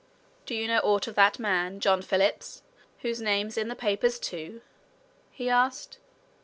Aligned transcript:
"Do 0.47 0.55
you 0.55 0.67
know 0.67 0.79
aught 0.79 1.05
of 1.05 1.13
that 1.13 1.37
man, 1.37 1.79
John 1.79 2.01
Phillips, 2.01 2.63
whose 3.01 3.21
name's 3.21 3.55
in 3.55 3.67
the 3.67 3.75
papers 3.75 4.17
too?" 4.17 4.63
he 5.29 5.47
asked. 5.47 5.99